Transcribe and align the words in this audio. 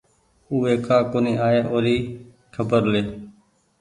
اوي 0.49 0.73
ڪآ 0.85 0.97
ڪونيٚ 1.11 1.41
آئي 1.47 1.59
اور 1.73 1.85
خبر 2.55 2.81
لي 2.93 3.01